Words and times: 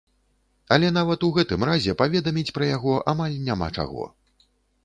Але 0.75 0.87
нават 0.95 1.19
ў 1.27 1.35
гэтым 1.35 1.67
разе 1.69 1.95
паведаміць 2.01 2.53
пра 2.57 2.71
яго 2.75 2.97
амаль 3.15 3.37
няма 3.49 3.67
чаго. 3.77 4.09